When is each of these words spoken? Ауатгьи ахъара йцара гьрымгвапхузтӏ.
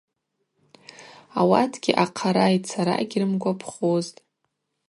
Ауатгьи 1.39 1.97
ахъара 2.03 2.55
йцара 2.55 2.95
гьрымгвапхузтӏ. 3.09 4.19